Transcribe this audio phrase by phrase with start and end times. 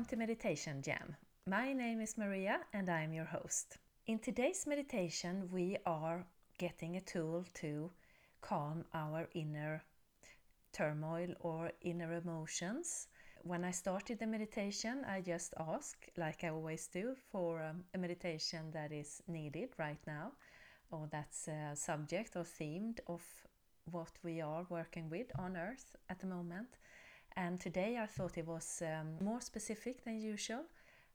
[0.00, 1.14] Welcome to Meditation Jam.
[1.46, 3.76] My name is Maria and I am your host.
[4.06, 6.24] In today's meditation, we are
[6.56, 7.90] getting a tool to
[8.40, 9.82] calm our inner
[10.72, 13.08] turmoil or inner emotions.
[13.42, 17.98] When I started the meditation, I just asked, like I always do, for um, a
[17.98, 20.32] meditation that is needed right now,
[20.90, 23.20] or that's a subject or themed of
[23.90, 26.78] what we are working with on earth at the moment.
[27.36, 30.64] And today I thought it was um, more specific than usual,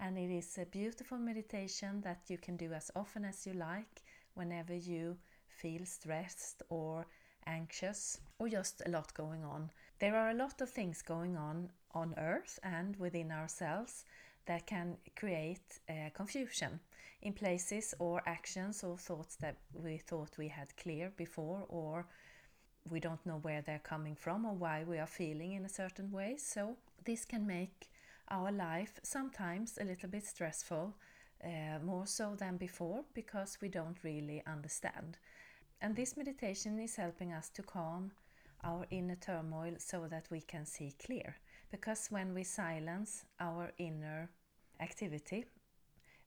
[0.00, 4.02] and it is a beautiful meditation that you can do as often as you like
[4.34, 5.16] whenever you
[5.48, 7.06] feel stressed or
[7.46, 9.70] anxious or just a lot going on.
[9.98, 14.04] There are a lot of things going on on earth and within ourselves
[14.46, 16.80] that can create uh, confusion
[17.22, 22.06] in places or actions or thoughts that we thought we had clear before or
[22.90, 26.10] we don't know where they're coming from or why we are feeling in a certain
[26.10, 26.36] way.
[26.38, 27.88] So, this can make
[28.30, 30.94] our life sometimes a little bit stressful,
[31.44, 35.18] uh, more so than before, because we don't really understand.
[35.80, 38.10] And this meditation is helping us to calm
[38.64, 41.36] our inner turmoil so that we can see clear.
[41.70, 44.30] Because when we silence our inner
[44.80, 45.44] activity,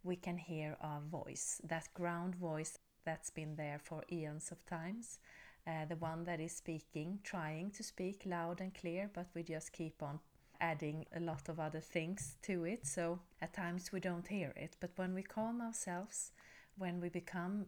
[0.04, 5.20] we can hear our voice, that ground voice that's been there for eons of times
[5.68, 9.72] uh, the one that is speaking, trying to speak loud and clear, but we just
[9.72, 10.20] keep on
[10.60, 12.86] adding a lot of other things to it.
[12.86, 14.78] So at times we don't hear it.
[14.80, 16.32] But when we calm ourselves,
[16.78, 17.66] when we become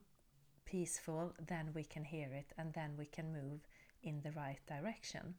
[0.65, 3.61] peaceful, then we can hear it and then we can move
[4.03, 5.35] in the right direction.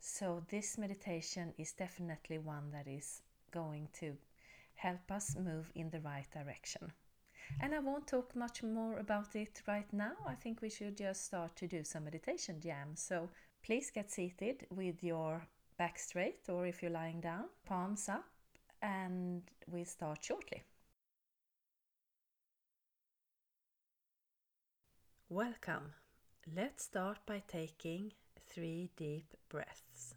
[0.00, 4.16] So this meditation is definitely one that is going to
[4.74, 6.92] help us move in the right direction.
[7.60, 10.12] And I won't talk much more about it right now.
[10.26, 12.94] I think we should just start to do some meditation jam.
[12.94, 13.30] So
[13.64, 15.46] please get seated with your
[15.76, 18.24] back straight or if you're lying down, palms up,
[18.82, 20.62] and we start shortly.
[25.28, 25.92] Welcome.
[26.56, 28.12] Let's start by taking
[28.48, 30.14] three deep breaths.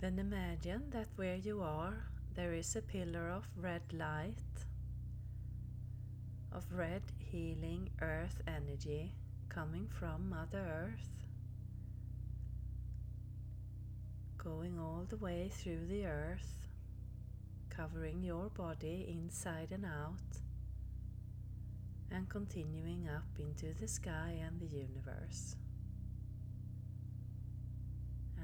[0.00, 4.64] Then imagine that where you are, there is a pillar of red light,
[6.50, 9.12] of red healing earth energy
[9.50, 11.10] coming from Mother Earth,
[14.38, 16.66] going all the way through the earth,
[17.68, 20.40] covering your body inside and out,
[22.10, 25.56] and continuing up into the sky and the universe.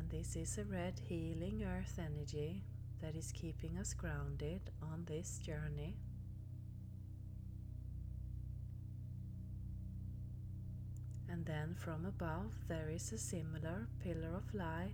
[0.06, 2.62] And this is a red healing earth energy
[3.02, 5.96] that is keeping us grounded on this journey.
[11.28, 14.92] And then from above, there is a similar pillar of light,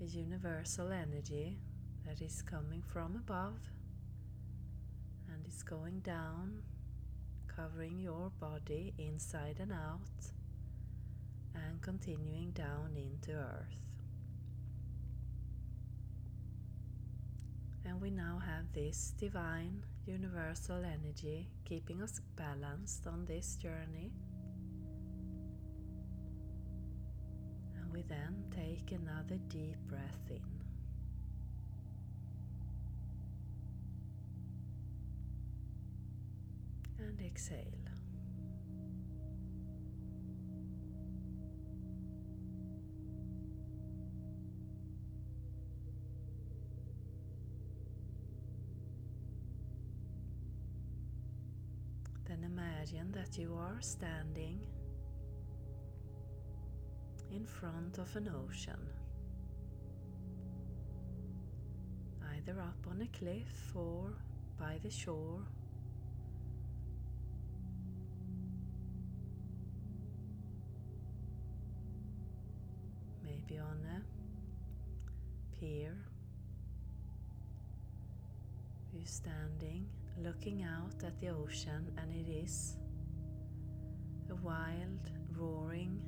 [0.00, 1.58] a universal energy
[2.06, 3.60] that is coming from above
[5.32, 6.60] and is going down,
[7.46, 10.35] covering your body inside and out
[11.64, 13.76] and continuing down into earth.
[17.84, 24.12] And we now have this divine universal energy keeping us balanced on this journey.
[27.80, 30.42] And we then take another deep breath in.
[36.98, 37.85] And exhale.
[52.86, 54.60] Imagine that you are standing
[57.32, 58.78] in front of an ocean,
[62.36, 64.12] either up on a cliff or
[64.58, 65.40] by the shore.
[73.24, 75.96] Maybe on a pier.
[78.92, 79.86] You're standing
[80.22, 82.76] looking out at the ocean, and it is
[84.30, 86.00] a wild, roaring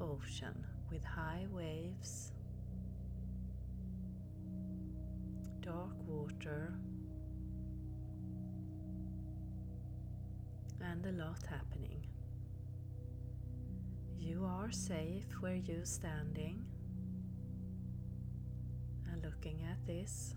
[0.00, 2.32] ocean with high waves,
[5.60, 6.74] dark water,
[10.80, 12.04] and a lot happening.
[14.18, 16.64] You are safe where you're standing
[19.10, 20.34] and looking at this.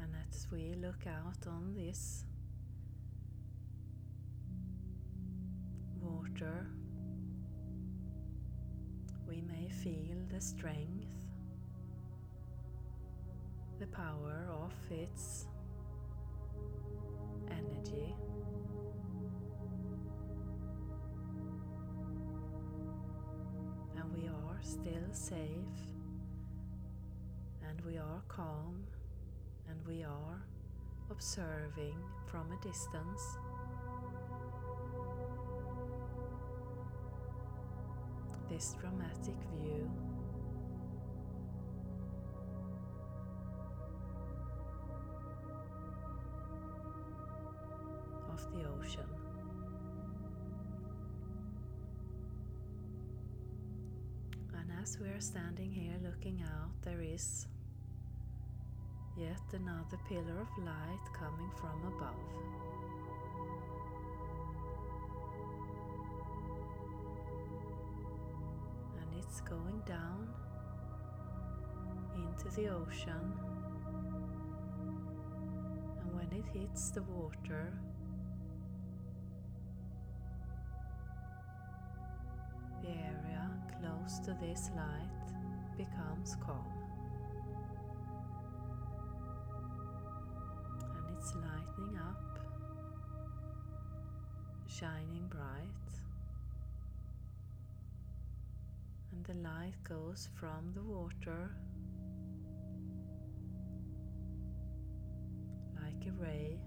[0.00, 2.24] And as we look out on this
[6.00, 6.68] water,
[9.28, 11.14] we may feel the strength,
[13.78, 15.46] the power of its
[17.50, 18.14] energy.
[23.96, 25.38] And we are still safe,
[27.68, 28.84] and we are calm,
[29.68, 30.42] and we are
[31.10, 31.94] observing
[32.26, 33.38] from a distance.
[38.48, 39.90] This dramatic view
[48.32, 49.04] of the ocean.
[54.54, 57.46] And as we are standing here looking out, there is
[59.18, 62.14] yet another pillar of light coming from above.
[69.00, 70.28] And it's going down
[72.14, 73.32] into the ocean.
[76.00, 77.72] And when it hits the water,
[82.82, 83.50] the area
[83.80, 86.77] close to this light becomes calm.
[95.28, 95.88] Bright.
[99.12, 101.50] And the light goes from the water
[105.82, 106.58] like a ray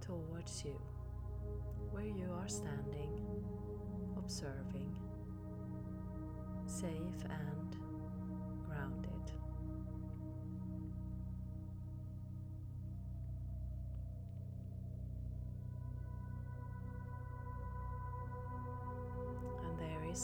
[0.00, 0.78] towards you
[1.90, 3.20] where you are standing,
[4.16, 4.94] observing,
[6.66, 7.76] safe and
[8.66, 9.11] grounded.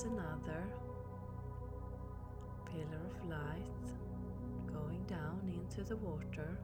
[0.05, 0.63] Another
[2.67, 3.87] pillar of light
[4.73, 6.57] going down into the water.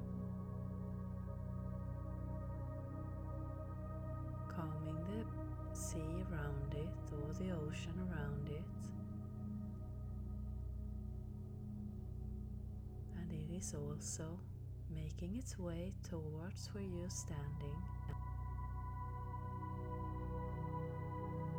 [4.54, 8.62] calming the sea around it or the ocean around it.
[13.18, 14.38] And it is also
[14.94, 17.82] making its way towards where you're standing,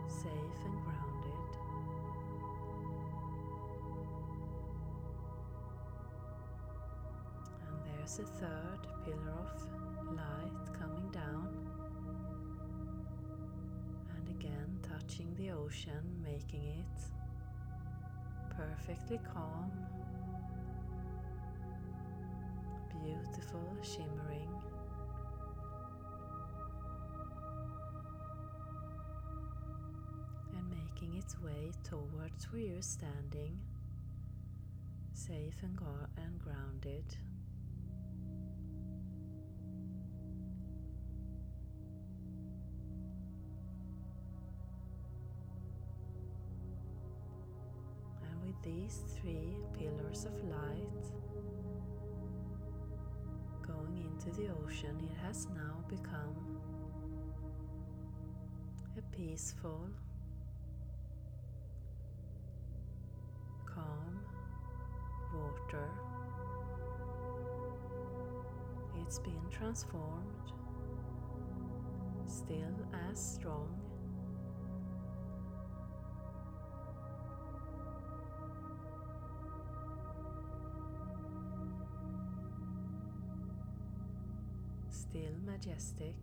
[0.07, 1.04] safe and grounded.
[8.17, 11.49] There's a third pillar of light coming down
[14.15, 17.01] and again touching the ocean, making it
[18.55, 19.69] perfectly calm,
[23.03, 24.47] beautiful, shimmering.
[30.55, 33.59] And making its way towards where you're standing,
[35.13, 35.77] safe and,
[36.17, 37.03] and grounded.
[48.65, 51.05] These three pillars of light
[53.61, 56.57] going into the ocean, it has now become
[58.97, 59.87] a peaceful,
[63.67, 64.19] calm
[65.35, 65.89] water.
[68.99, 70.51] It's been transformed,
[72.25, 72.75] still
[73.11, 73.84] as strong
[85.55, 86.15] majestic,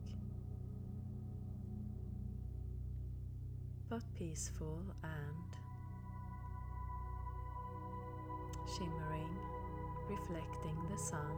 [3.88, 5.50] but peaceful and
[8.76, 9.38] shimmering,
[10.10, 11.36] reflecting the sun.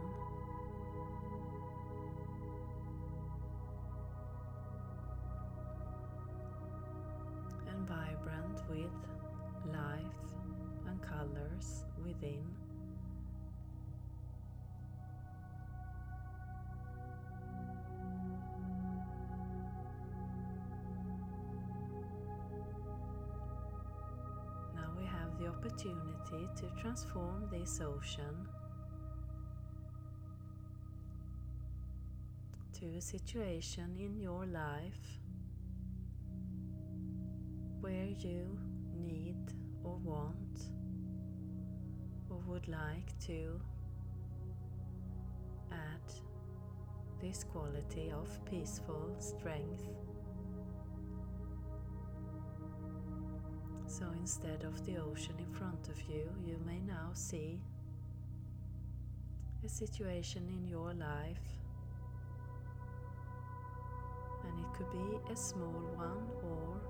[7.69, 8.91] And vibrant with
[9.71, 10.21] life
[10.85, 12.64] and colors within.
[25.75, 28.47] Opportunity to transform this ocean
[32.73, 35.19] to a situation in your life
[37.81, 38.57] where you
[38.97, 39.35] need
[39.83, 40.71] or want
[42.29, 43.59] or would like to
[45.71, 46.13] add
[47.21, 50.04] this quality of peaceful strength.
[53.97, 57.61] So instead of the ocean in front of you, you may now see
[59.65, 61.47] a situation in your life.
[64.43, 66.81] And it could be a small one or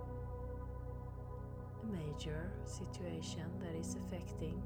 [1.84, 4.60] a major situation that is affecting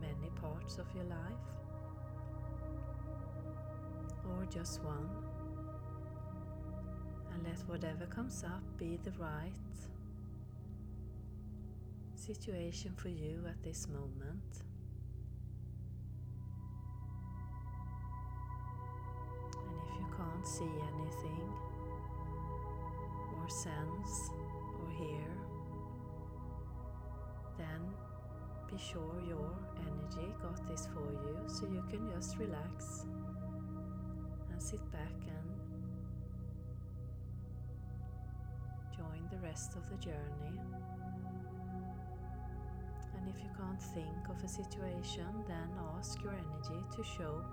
[0.00, 1.44] many parts of your life,
[4.24, 5.10] or just one.
[7.34, 9.52] And let whatever comes up be the right
[12.20, 14.62] situation for you at this moment.
[19.54, 21.52] And if you can't see anything,
[23.36, 24.30] or sense,
[24.80, 25.26] or hear,
[27.56, 27.80] then
[28.70, 33.04] be sure your energy got this for you so you can just relax
[34.52, 35.48] and sit back and
[38.94, 40.60] join the rest of the journey.
[43.30, 47.44] If you can't think of a situation, then ask your energy to show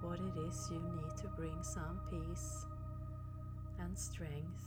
[0.00, 2.64] what it is you need to bring some peace
[3.80, 4.64] and strength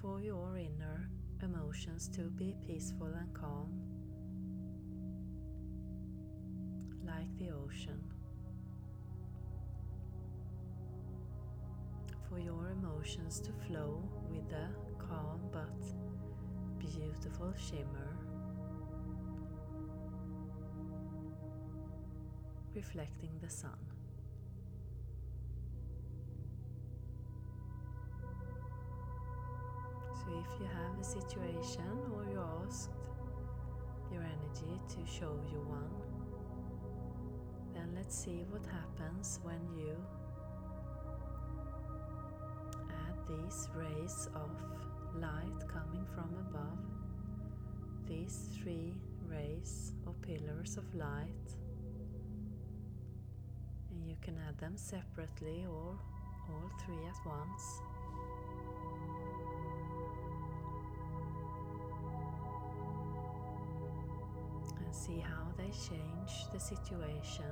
[0.00, 1.10] for your inner
[1.42, 3.68] emotions to be peaceful and calm,
[7.06, 8.00] like the ocean.
[12.30, 15.80] For your emotions to flow with a calm but
[16.78, 18.16] beautiful shimmer,
[22.74, 23.70] reflecting the sun.
[30.14, 31.84] So, if you have a situation
[32.14, 32.90] or you asked
[34.12, 35.90] your energy to show you one,
[37.74, 39.94] then let's see what happens when you
[42.90, 44.50] add these rays of
[45.20, 46.78] light coming from above,
[48.06, 48.94] these three
[49.28, 51.48] rays or pillars of light,
[53.90, 55.98] and you can add them separately or
[56.48, 57.80] all three at once.
[64.78, 67.44] And see how they change the situation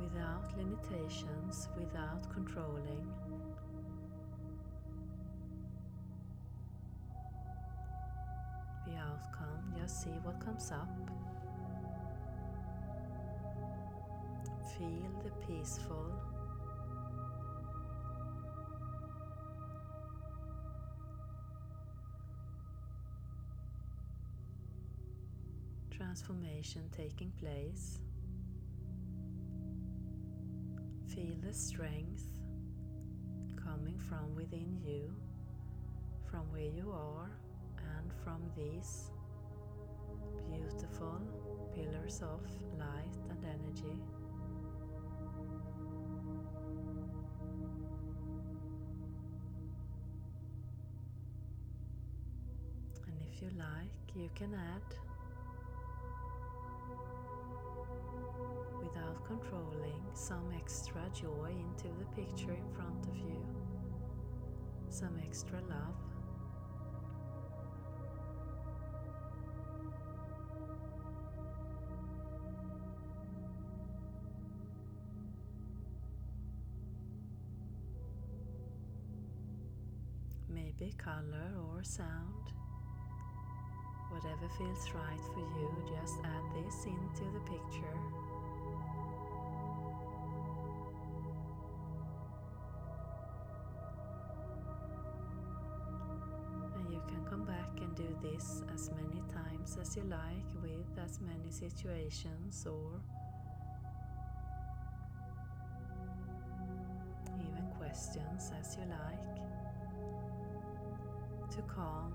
[0.00, 3.06] without limitations, without controlling.
[9.88, 10.88] See what comes up.
[14.76, 16.12] Feel the peaceful
[25.90, 27.98] transformation taking place.
[31.08, 32.24] Feel the strength
[33.56, 35.12] coming from within you,
[36.30, 37.30] from where you are,
[37.96, 39.10] and from these
[40.50, 41.20] beautiful
[41.74, 42.40] pillars of
[42.78, 43.98] light and energy.
[53.06, 54.82] And if you like, you can add
[58.82, 63.44] without controlling some extra joy into the picture in front of you,
[64.90, 66.07] some extra love.
[80.80, 82.52] Maybe color or sound.
[84.10, 87.98] Whatever feels right for you, just add this into the picture.
[96.76, 101.04] And you can come back and do this as many times as you like with
[101.04, 103.00] as many situations or
[107.40, 109.57] even questions as you like
[111.50, 112.12] to calm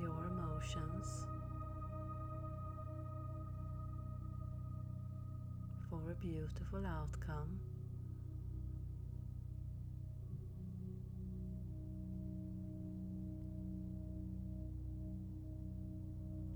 [0.00, 1.26] your emotions
[5.90, 7.58] for a beautiful outcome.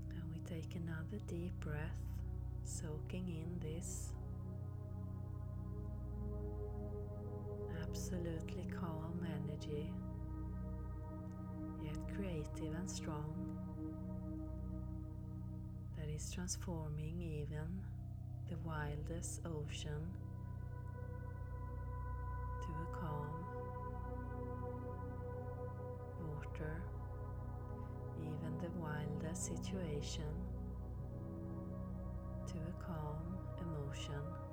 [0.09, 1.79] And we take another deep breath,
[2.63, 4.13] soaking in this
[7.81, 9.91] absolutely calm energy,
[12.21, 13.33] creative and strong,
[15.97, 17.81] that is transforming even
[18.47, 20.05] the wildest ocean
[22.61, 23.27] to a calm
[26.27, 26.83] water,
[28.19, 30.31] even the wildest situation
[32.45, 33.17] to a calm
[33.59, 34.50] emotion.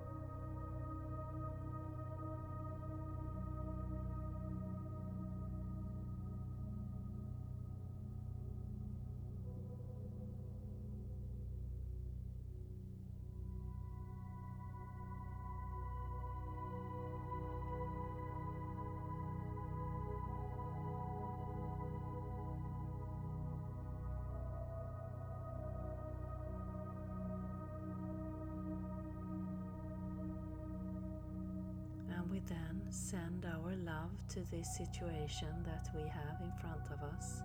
[32.68, 37.42] Then send our love to this situation that we have in front of us.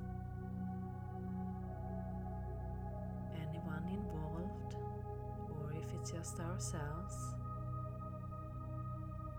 [3.35, 4.75] Anyone involved,
[5.49, 7.15] or if it's just ourselves,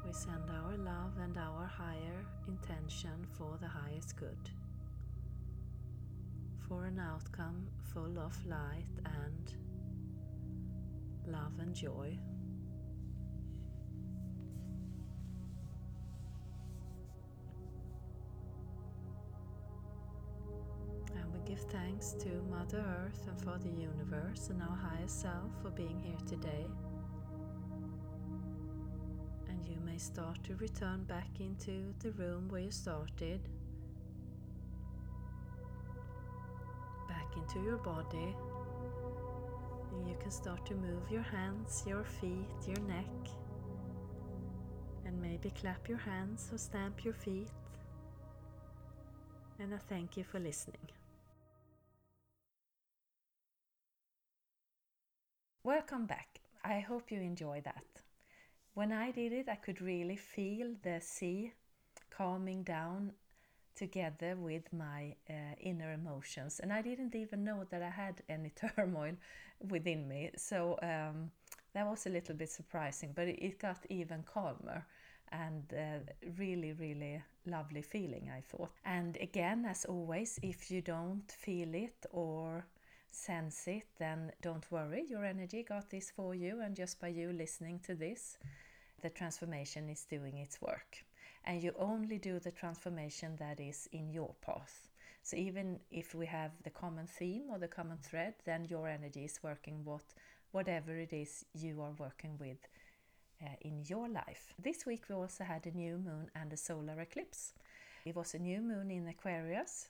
[0.05, 4.51] we send our love and our higher intention for the highest good,
[6.69, 9.55] for an outcome full of light and
[11.27, 12.19] love and joy.
[21.55, 26.01] Give thanks to Mother Earth and for the universe and our higher self for being
[26.03, 26.67] here today.
[29.49, 33.41] And you may start to return back into the room where you started,
[37.09, 38.35] back into your body.
[40.09, 43.31] You can start to move your hands, your feet, your neck,
[45.07, 47.49] and maybe clap your hands or stamp your feet.
[49.61, 50.89] And I thank you for listening.
[55.65, 56.41] Welcome back.
[56.63, 58.03] I hope you enjoy that.
[58.75, 61.53] When I did it, I could really feel the sea
[62.11, 63.13] calming down
[63.75, 68.51] together with my uh, inner emotions, and I didn't even know that I had any
[68.77, 69.15] turmoil
[69.71, 70.31] within me.
[70.37, 71.31] So um,
[71.73, 74.87] that was a little bit surprising, but it got even calmer
[75.33, 78.73] and uh, really, really lovely feeling, I thought.
[78.85, 82.67] And again, as always, if you don't feel it or
[83.15, 87.33] sense it, then don't worry, your energy got this for you, and just by you
[87.33, 88.39] listening to this,
[89.03, 91.05] the transformation is doing its work.
[91.45, 94.89] And you only do the transformation that is in your path.
[95.23, 99.25] So even if we have the common theme or the common thread, then your energy
[99.25, 100.05] is working what
[100.53, 102.59] whatever it is you are working with
[103.43, 104.55] uh, in your life.
[104.63, 107.55] This week we also had a new moon and a solar eclipse.
[108.05, 109.89] It was a new moon in Aquarius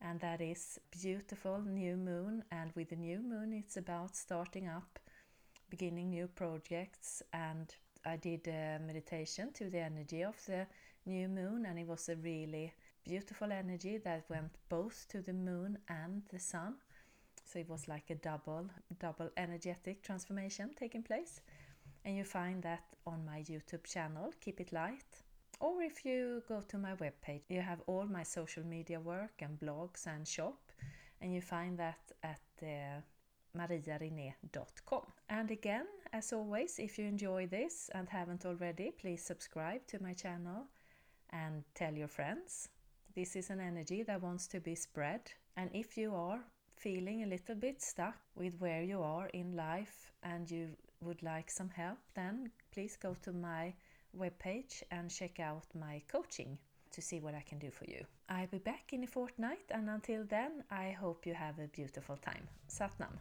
[0.00, 2.44] and that is beautiful new moon.
[2.50, 4.98] And with the new moon it's about starting up
[5.70, 7.22] beginning new projects.
[7.32, 10.66] And i did a meditation to the energy of the
[11.06, 11.66] new moon.
[11.66, 12.72] And it was a really
[13.04, 16.74] beautiful energy that went both to the moon and the sun.
[17.44, 18.66] So it was like a double
[18.98, 21.40] double energetic transformation taking place.
[22.04, 25.25] And you find that on my youtube channel keep it light
[25.60, 29.58] or if you go to my webpage, you have all my social media work and
[29.58, 30.58] blogs and shop,
[31.20, 33.00] and you find that at uh,
[33.56, 35.02] mariarine.com.
[35.28, 40.12] And again, as always, if you enjoy this and haven't already, please subscribe to my
[40.12, 40.66] channel
[41.30, 42.68] and tell your friends.
[43.14, 45.20] This is an energy that wants to be spread.
[45.56, 46.40] And if you are
[46.76, 50.68] feeling a little bit stuck with where you are in life and you
[51.00, 53.72] would like some help, then please go to my
[54.16, 56.58] webpage and check out my coaching
[56.92, 58.04] to see what I can do for you.
[58.28, 62.16] I'll be back in a fortnight, and until then, I hope you have a beautiful
[62.16, 62.48] time.
[62.68, 63.18] Satnam.